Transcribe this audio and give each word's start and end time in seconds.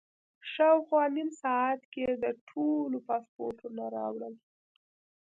شاوخوا 0.51 1.03
نیم 1.15 1.29
ساعت 1.41 1.81
کې 1.91 1.99
یې 2.07 2.13
د 2.23 2.25
ټولو 2.49 2.97
پاسپورټونه 3.07 3.83
راوړل. 3.95 4.33